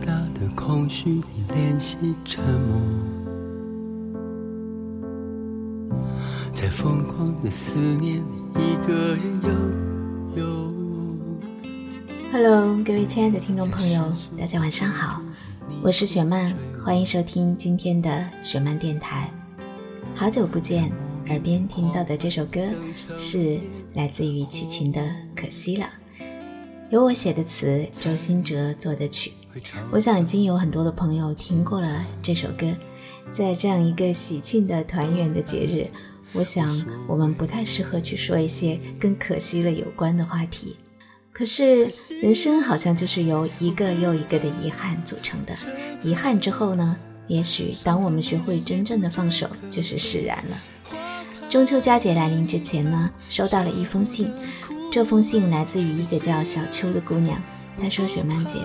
[0.00, 1.24] 大的空虚里
[1.54, 2.80] 练习沉默，
[6.52, 8.22] 在疯狂的思念里，
[8.54, 9.22] 一个人
[10.34, 10.74] 游游。
[12.32, 15.22] Hello，各位亲爱的听众朋友，大家晚上好，
[15.82, 16.54] 我是雪曼，
[16.84, 19.30] 欢迎收听今天的雪曼电台。
[20.14, 20.92] 好久不见，
[21.28, 22.60] 耳边听到的这首歌
[23.16, 23.58] 是
[23.94, 25.00] 来自于齐秦的
[25.34, 25.84] 《可惜了》。
[26.90, 29.32] 有我写的词，周兴哲做的曲，
[29.90, 32.66] 我想已经有很多的朋友听过了这首歌。
[33.30, 35.88] 在这样一个喜庆的团圆的节日，
[36.32, 40.76] 我想我们不太适合去说一些跟可惜了有关的话题。
[41.32, 41.90] 可是
[42.22, 45.54] 人生好像就是由一个又一个的遗憾组成的，
[46.02, 46.96] 遗憾之后呢，
[47.26, 50.58] 也许当我们学会真正的放手，就是释然了。
[51.50, 54.32] 中秋佳节来临之前呢，收到了一封信。
[54.90, 57.42] 这封信来自于一个叫小秋的姑娘，
[57.82, 58.60] 她说：“雪曼姐，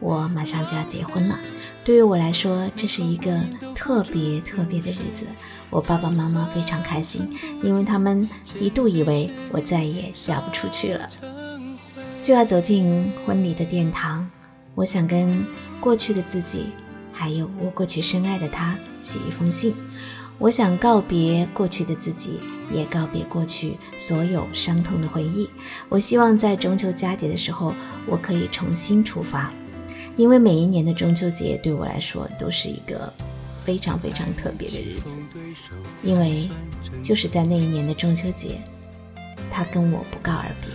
[0.00, 1.38] 我马上就要结婚了。
[1.84, 3.40] 对于我来说，这是一个
[3.74, 5.26] 特别特别的日子。
[5.70, 7.28] 我爸爸妈妈非常开心，
[7.62, 8.28] 因为他们
[8.60, 11.08] 一度以为我再也嫁不出去了，
[12.22, 14.28] 就要走进婚礼的殿堂。
[14.74, 15.44] 我想跟
[15.80, 16.66] 过去的自己，
[17.12, 19.74] 还有我过去深爱的他，写一封信。
[20.38, 22.40] 我想告别过去的自己。”
[22.70, 25.48] 也告别过去所有伤痛的回忆。
[25.88, 27.74] 我希望在中秋佳节的时候，
[28.06, 29.50] 我可以重新出发，
[30.18, 33.10] 因为每一年的中秋节对我来说都是一个
[33.64, 35.16] 非常非常特别的日子。
[36.02, 36.50] 因为
[37.02, 38.60] 就是在那一年的中秋节，
[39.50, 40.70] 他跟我不告而别。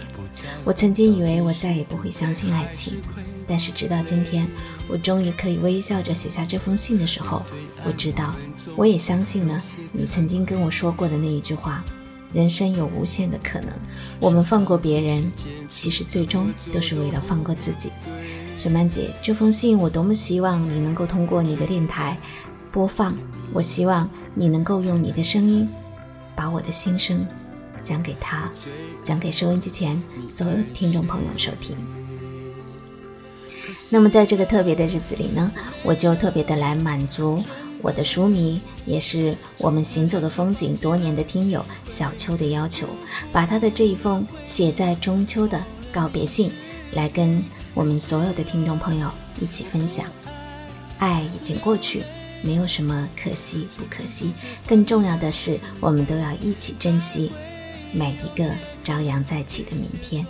[0.63, 3.01] 我曾经以为我再也不会相信爱情，
[3.45, 4.47] 但是直到今天，
[4.87, 7.43] 我终于可以微笑着写下这封信的时候，
[7.85, 8.33] 我知道，
[8.77, 11.83] 我也相信了你曾经跟我说过的那一句话：
[12.33, 13.69] 人生有无限的可能。
[14.21, 15.29] 我们放过别人，
[15.69, 17.91] 其实最终都是为了放过自己。
[18.57, 22.17] 雪曼姐，这封信我多么希望你能够通过你的电台
[22.71, 23.13] 播放，
[23.51, 25.67] 我希望你能够用你的声音，
[26.35, 27.25] 把我的心声。
[27.83, 28.49] 讲给他，
[29.01, 31.75] 讲给收音机前所有的听众朋友收听。
[33.89, 35.51] 那么，在这个特别的日子里呢，
[35.83, 37.43] 我就特别的来满足
[37.81, 42.87] 我的书迷，也是我们行走的风景多年的听友小秋的要求，
[43.33, 45.61] 把他的这一封写在中秋的
[45.91, 46.53] 告别信，
[46.93, 47.43] 来跟
[47.73, 50.05] 我们所有的听众朋友一起分享。
[50.99, 52.03] 爱已经过去，
[52.43, 54.31] 没有什么可惜不可惜，
[54.67, 57.31] 更重要的是，我们都要一起珍惜。
[57.91, 58.49] 每一个
[58.83, 60.25] 朝阳再起的明天，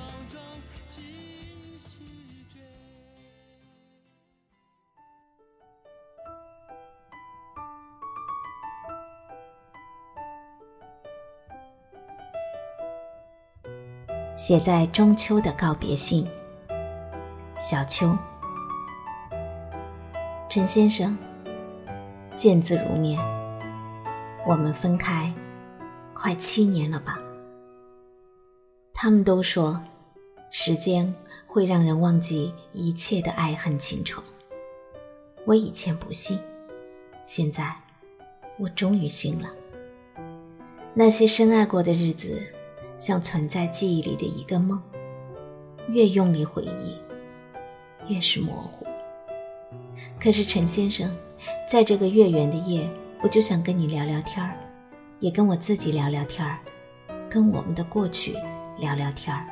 [14.35, 16.27] 写在中秋的告别信。
[17.63, 18.13] 小秋，
[20.49, 21.17] 陈先生，
[22.35, 23.17] 见字如面。
[24.45, 25.33] 我们分开
[26.13, 27.17] 快七年了吧？
[28.93, 29.81] 他们都说，
[30.51, 31.15] 时间
[31.47, 34.21] 会让人忘记一切的爱恨情仇。
[35.45, 36.37] 我以前不信，
[37.23, 37.73] 现在
[38.59, 39.49] 我终于信了。
[40.93, 42.43] 那些深爱过的日子，
[42.99, 44.83] 像存在记忆里的一个梦，
[45.87, 46.97] 越用力回忆，
[48.07, 48.85] 越是模糊。
[50.19, 51.15] 可是陈先生，
[51.67, 52.89] 在这个月圆的夜，
[53.21, 54.55] 我就想跟你聊聊天儿，
[55.19, 56.59] 也跟我自己聊聊天儿，
[57.29, 58.35] 跟我们的过去。
[58.79, 59.45] 聊聊天儿，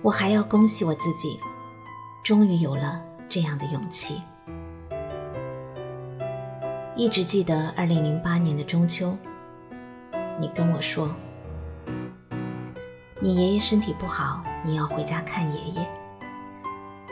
[0.00, 1.38] 我还要恭喜我自己，
[2.24, 4.22] 终于有了这样的勇气。
[6.96, 9.14] 一直记得二零零八年的中秋，
[10.40, 11.14] 你跟我说，
[13.20, 15.86] 你爷爷身体不好，你要回家看爷爷。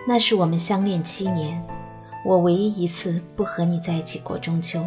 [0.07, 1.65] 那是我们相恋七年，
[2.25, 4.85] 我唯一一次不和你在一起过中秋。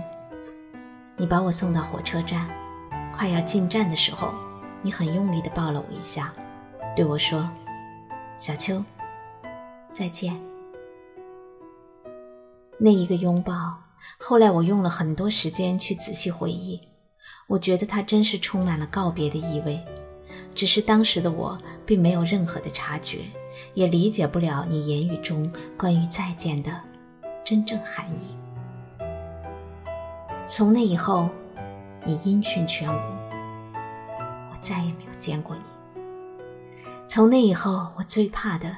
[1.15, 2.49] 你把我送到火车站，
[3.13, 4.33] 快要进站的时候。
[4.81, 6.31] 你很用力的抱了我一下，
[6.95, 7.49] 对我说
[8.37, 8.83] ：“小秋，
[9.91, 10.39] 再见。”
[12.77, 13.53] 那一个拥抱，
[14.19, 16.79] 后来我用了很多时间去仔细回忆，
[17.47, 19.83] 我觉得它真是充满了告别的意味。
[20.53, 23.21] 只是当时的我并没有任何的察觉，
[23.73, 26.79] 也理解不了你言语中关于再见的
[27.43, 28.35] 真正含义。
[30.47, 31.29] 从那以后，
[32.05, 32.99] 你音讯全无。
[34.51, 35.61] 我再也没有见过你。
[37.07, 38.75] 从那以后，我最怕的，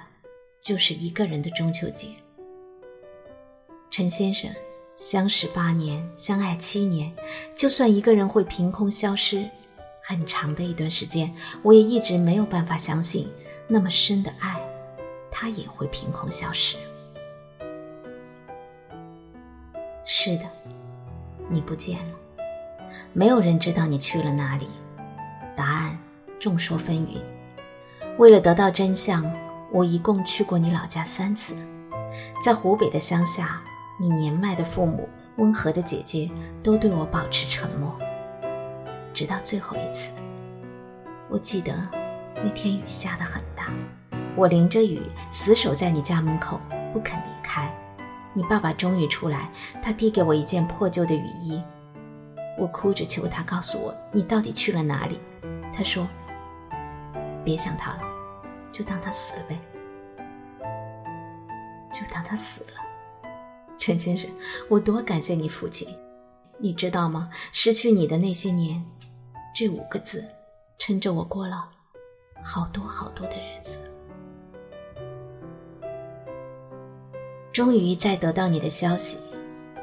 [0.62, 2.08] 就是一个人的中秋节。
[3.90, 4.50] 陈先生，
[4.96, 7.14] 相识八年，相爱七年，
[7.56, 9.50] 就算一个人会凭空消失，
[10.04, 11.34] 很长的一段时间，
[11.64, 13.32] 我也一直没有办法相信，
[13.68, 14.60] 那么深的爱，
[15.40, 16.78] 他也会凭空消失。
[20.04, 20.46] 是的，
[21.48, 22.16] 你不见了，
[23.14, 24.68] 没有人知道你去了哪里。
[25.56, 25.96] 答案
[26.40, 27.22] 众说纷纭。
[28.18, 29.32] 为了得到真相，
[29.72, 31.56] 我一共去过你老家三次，
[32.44, 33.62] 在湖北的乡下，
[34.00, 36.32] 你年迈的父母、温和的姐姐
[36.64, 37.96] 都对我保持沉默，
[39.14, 40.12] 直到最后一次。
[41.30, 41.76] 我记得
[42.38, 43.72] 那天雨下得很大，
[44.38, 45.02] 我淋着雨
[45.32, 46.62] 死守在你家门口
[46.94, 47.74] 不肯离开。
[48.34, 49.50] 你爸爸终于出来，
[49.82, 51.60] 他递给我一件破旧的雨衣，
[52.56, 55.20] 我哭着求他告诉我你到底去了哪里。
[55.74, 56.08] 他说
[57.44, 58.02] ：“别想他了，
[58.72, 59.60] 就当他死了呗，
[61.92, 62.80] 就当他死了。”
[63.76, 64.30] 陈先生，
[64.70, 65.88] 我多感谢你父亲，
[66.60, 67.32] 你知道吗？
[67.52, 68.86] 失去你的那些年，
[69.56, 70.24] 这五个字，
[70.78, 71.70] 撑着我过了
[72.44, 73.80] 好多好多的日子。
[77.58, 79.18] 终于再得到你的消息，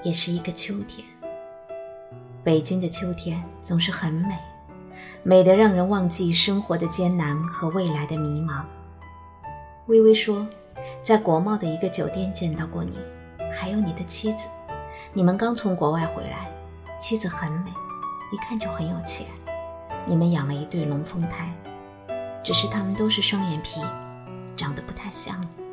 [0.04, 1.04] 也是一个秋天。
[2.44, 4.38] 北京的秋天总是很美，
[5.24, 8.62] 美得让人忘记生活的艰难和未来的迷茫。
[9.86, 10.46] 微微说，
[11.02, 12.96] 在国贸的一个酒店见到过你，
[13.52, 14.46] 还有你的妻子。
[15.12, 16.48] 你们刚从国外回来，
[16.96, 17.72] 妻子很美，
[18.32, 19.26] 一看就很有钱。
[20.06, 21.52] 你们养了一对龙凤胎，
[22.40, 23.80] 只是他们都是双眼皮，
[24.54, 25.63] 长得不太像你。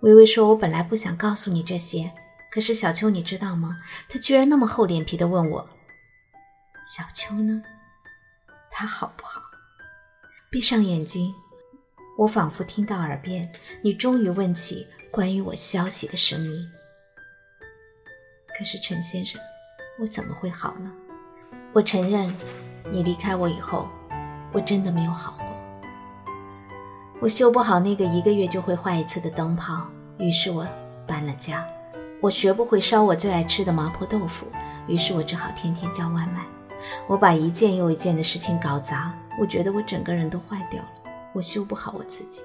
[0.00, 2.12] 微微说：“我本来不想告诉你这些，
[2.50, 3.78] 可是小秋，你知道吗？
[4.08, 5.68] 他居然那么厚脸皮的问我：
[6.84, 7.62] 小秋呢？
[8.70, 9.42] 他好不好？”
[10.50, 11.34] 闭上眼睛，
[12.18, 13.50] 我仿佛听到耳边
[13.82, 16.70] 你终于问起关于我消息的声音。
[18.56, 19.40] 可是陈先生，
[19.98, 20.92] 我怎么会好呢？
[21.72, 22.32] 我承认，
[22.90, 23.88] 你离开我以后，
[24.52, 25.38] 我真的没有好。
[27.18, 29.86] 我修不好那个一个月就会坏一次的灯泡。
[30.18, 30.66] 于是我
[31.06, 31.66] 搬了家，
[32.20, 34.46] 我学不会烧我最爱吃的麻婆豆腐，
[34.86, 36.46] 于是我只好天天叫外卖。
[37.06, 40.88] 我把一件又一件的事情搞砸，我觉得我整个人都坏掉了，
[41.32, 42.42] 我修不好我自己。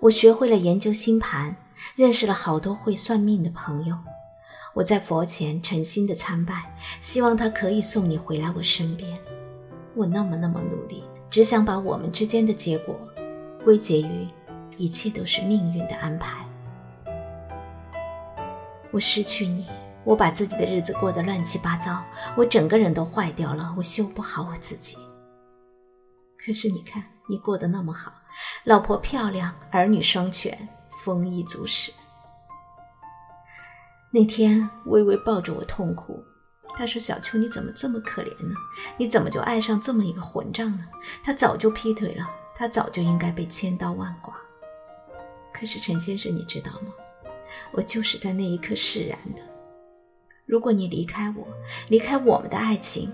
[0.00, 1.54] 我学会了研究星盘，
[1.96, 3.94] 认识了好多会算命的朋友。
[4.72, 9.18] 我在佛前诚心的参拜，希望他可以送你回来我身边。
[9.94, 12.96] 我那么那么努力，只想把我们之间的结果
[13.64, 14.28] 归结于
[14.76, 16.46] 一切都是命运的安排。
[18.90, 19.66] 我失去你，
[20.04, 22.02] 我把自己的日子过得乱七八糟，
[22.36, 24.96] 我整个人都坏掉了，我修不好我自己。
[26.44, 28.12] 可是你看，你过得那么好，
[28.64, 30.68] 老婆漂亮，儿女双全，
[31.04, 31.92] 丰衣足食。
[34.10, 36.24] 那天，微微抱着我痛哭，
[36.76, 38.54] 她说：“小秋，你怎么这么可怜呢？
[38.96, 40.84] 你怎么就爱上这么一个混账呢？
[41.22, 42.28] 他早就劈腿了，
[42.60, 44.34] 他早就应该被千刀万剐。”
[45.50, 46.92] 可是陈先生，你知道吗？
[47.72, 49.40] 我就是在那一刻释然的。
[50.44, 51.48] 如果你离开我，
[51.88, 53.10] 离开我们的爱情，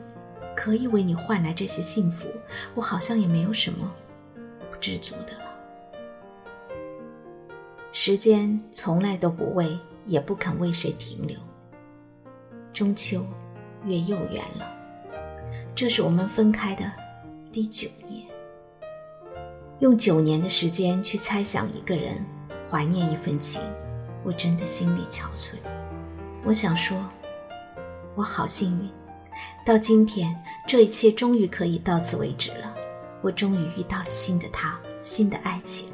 [0.56, 2.26] 可以为你换来这些幸福，
[2.74, 3.88] 我好像也没有什么
[4.58, 5.44] 不知足的了。
[7.92, 11.38] 时间从来都不为，也不肯为谁停留。
[12.72, 13.24] 中秋，
[13.84, 14.68] 月又圆了，
[15.72, 16.92] 这是我们分开的
[17.52, 17.88] 第九。
[19.80, 22.24] 用九年的时间去猜想一个人，
[22.70, 23.60] 怀念一份情。
[24.22, 25.56] 我真的心里憔悴，
[26.44, 26.96] 我想说，
[28.14, 28.90] 我好幸运，
[29.66, 30.34] 到今天
[30.66, 32.74] 这一切终于可以到此为止了。
[33.20, 35.88] 我终于遇到了新的他，新的爱情，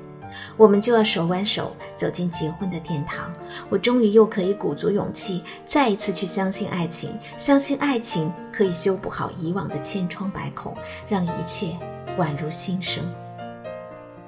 [0.56, 3.34] 我们就要手挽手走进结婚的殿堂。
[3.68, 10.74] 我终于又可以鼓足勇气，再一次去相信爱情，相信爱情可以修补好以往的千疮百孔，
[11.08, 11.76] 让一切
[12.16, 13.04] 宛如新生。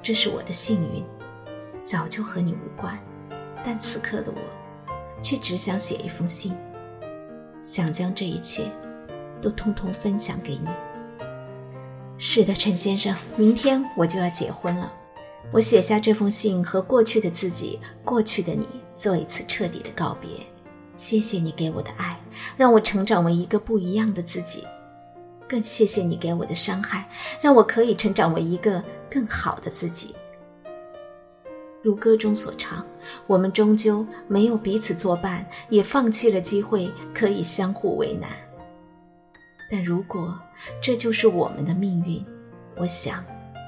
[0.05, 1.03] 这是我的幸运，
[1.83, 2.95] 早就和你无关。
[3.65, 4.93] 但此刻的我，
[5.23, 6.55] 却只想写一封信，
[7.63, 8.67] 想将这一切
[9.41, 10.69] 都通通分享给你。
[12.19, 14.93] 是的，陈先生，明天我就要结婚了。
[15.51, 20.29] 我写下这封信，和过去的自己、过去的你做一次彻底的告别。
[20.95, 22.21] 谢谢你给我的爱，
[22.59, 24.61] 让我成长为一个不一样的自己；
[25.49, 27.09] 更谢谢你给我的伤害，
[27.41, 30.15] 让我可以成长为一个更好的自己。
[31.83, 32.85] 如歌中所唱，
[33.27, 38.31] 我们终究没有彼此作伴，也放弃了机会可以相互为难。
[39.71, 40.39] 但如果
[40.81, 42.25] 这就是我们的命运，
[42.77, 43.25] 我想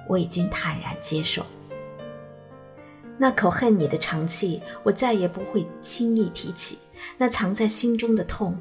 [0.09, 1.45] 我已经坦然接受。
[3.19, 6.77] 那口恨你的长气，我再也不会轻易提起；
[7.19, 8.59] 那藏在心中的痛，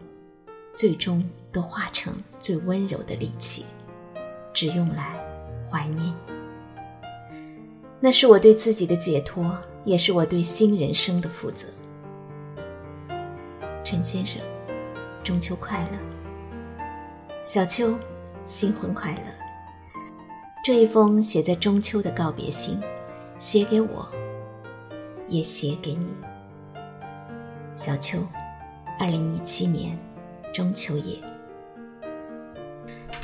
[0.74, 1.24] 最终
[1.56, 3.64] 都化成最温柔的利器，
[4.52, 5.16] 只用来
[5.72, 6.14] 怀念。
[8.02, 11.70] 那是我对自己的解脱，也是我对新人生的负责。
[13.86, 14.42] 陈先生，
[15.24, 16.86] 中秋快乐！
[17.46, 17.98] 小秋，
[18.46, 19.22] 新婚快乐！
[20.62, 22.78] 这一封写在中秋的告别信，
[23.40, 24.06] 写给我，
[25.30, 26.08] 也写给你。
[27.74, 28.20] 小秋，
[29.00, 29.98] 二零一七年
[30.52, 31.18] 中秋夜。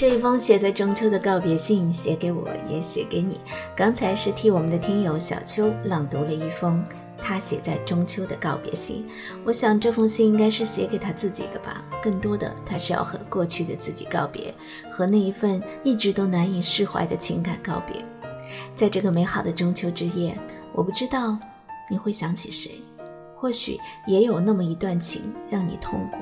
[0.02, 3.40] 这一封写在中秋的告别信，写给我，也写给你。
[3.76, 6.84] 刚才是替我们的听友小秋朗读了一封。
[7.20, 9.08] 他写在中秋的告别信，
[9.46, 11.86] 我想这封信应该是写给他自己的吧。
[12.02, 14.52] 更多的，他是要和过去的自己告别，
[14.92, 18.04] 和那一份一直都难以释怀的情感告别。
[18.74, 20.36] 在这个美好的中秋之夜，
[20.74, 21.38] 我不知道
[21.92, 22.72] 你会想起谁，
[23.36, 23.78] 或许
[24.08, 26.20] 也有那么一段情让你痛过，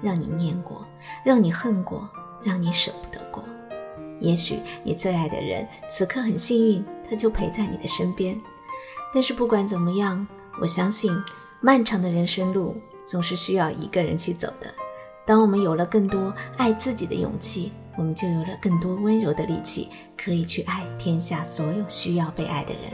[0.00, 0.86] 让你念过，
[1.22, 2.08] 让你恨过，
[2.42, 3.44] 让你舍不得过。
[4.20, 8.40] 也许你最爱的人此刻很幸运，他就陪在你的身边。
[9.12, 10.26] 但是不管怎么样，
[10.60, 11.12] 我相信
[11.60, 14.72] 漫长的人生路总是需要一个人去走的。
[15.26, 22.92] 当我们有了更多爱自己的勇气，我们就有了更多温柔的力气，可以去爱天下所有需要被爱的人。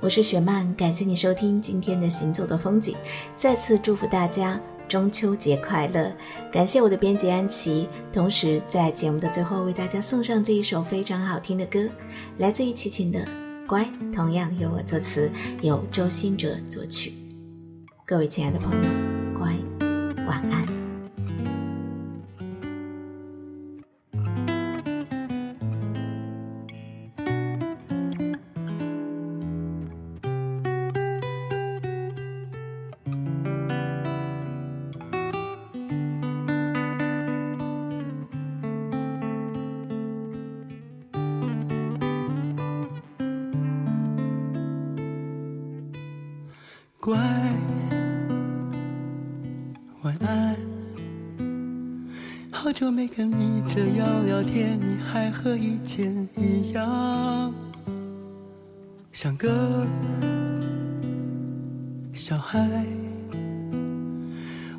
[0.00, 2.96] 我是雪曼，感谢你收听今天的行走的风景，
[3.36, 6.12] 再次祝福大家中秋节快乐！
[6.52, 11.88] 感谢我的编辑安琪，同时在节目的最后为大家送上这一首非常好听的歌，
[12.38, 13.24] 来自于齐秦的。
[13.66, 17.12] 乖，同样由我作词，由周兴哲作曲。
[18.04, 18.88] 各位亲爱的朋友，
[19.36, 19.56] 乖，
[20.26, 20.75] 晚安。
[47.06, 47.16] 乖，
[50.02, 50.56] 晚安。
[52.50, 57.54] 好久没跟你这样聊天，你还和以前一样，
[59.12, 59.86] 像个
[62.12, 62.84] 小孩。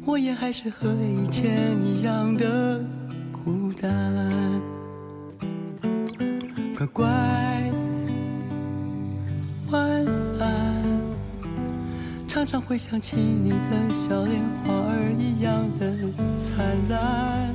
[0.05, 2.83] 我也还是和以前一样的
[3.31, 4.61] 孤单。
[6.77, 7.76] 乖乖。
[12.37, 15.91] 常常会想起你的笑脸，花儿一样的
[16.39, 17.51] 灿烂，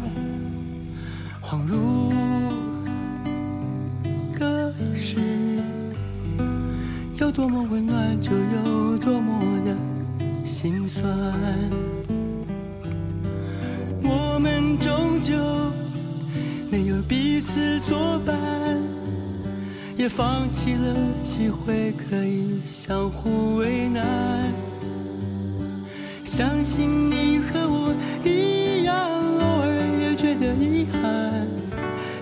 [1.41, 2.13] 恍如
[4.37, 5.19] 隔世。
[7.15, 9.77] 有多么温暖，就有多么的
[10.45, 11.09] 心酸。
[14.03, 15.33] 我们终究
[16.73, 18.37] 没有彼此作伴，
[19.97, 24.53] 也放弃了机会可以相互为难。
[26.35, 28.97] 相信你和我一样
[29.39, 29.69] 偶尔
[30.01, 31.47] 也觉得遗憾。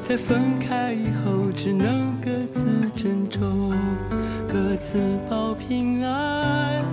[0.00, 3.72] 在分开以后只能各自珍重
[4.48, 4.98] 各自
[5.30, 6.84] 保平安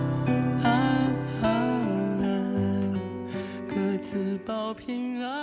[0.62, 1.50] 安安
[2.22, 2.94] 安
[3.68, 5.37] 各自保平安